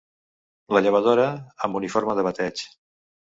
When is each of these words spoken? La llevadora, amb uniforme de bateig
La 0.75 0.81
llevadora, 0.85 1.27
amb 1.67 1.79
uniforme 1.81 2.17
de 2.21 2.25
bateig 2.29 2.65